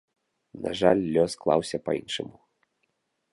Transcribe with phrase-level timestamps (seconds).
[0.63, 2.35] На жаль, лёс склаўся па-іншаму.